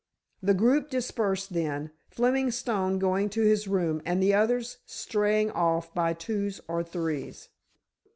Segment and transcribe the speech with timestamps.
[0.41, 5.93] The group dispersed then, Fleming Stone going to his room and the others straying off
[5.93, 7.49] by twos or threes.